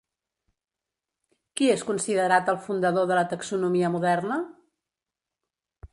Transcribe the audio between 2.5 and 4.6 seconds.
el fundador de la taxonomia moderna?